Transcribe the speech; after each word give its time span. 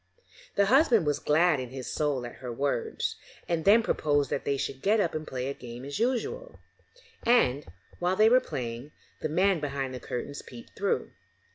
The 0.55 0.65
husband 0.65 1.05
was 1.05 1.19
glad 1.19 1.59
in 1.59 1.69
his 1.69 1.85
soul 1.85 2.25
at 2.25 2.37
her 2.37 2.51
words, 2.51 3.17
and 3.47 3.65
then 3.65 3.83
proposed 3.83 4.31
that 4.31 4.45
they 4.45 4.57
should 4.57 4.81
get 4.81 4.99
up 4.99 5.13
and 5.13 5.27
play 5.27 5.47
a 5.47 5.53
game 5.53 5.85
as 5.85 5.99
usual; 5.99 6.57
and, 7.21 7.67
while 7.99 8.15
they 8.15 8.27
were 8.27 8.39
playing, 8.39 8.93
the 9.21 9.29
man 9.29 9.59
behind 9.59 9.93
the 9.93 9.99
curtains 9.99 10.41
peeped 10.41 10.75
through. 10.75 11.11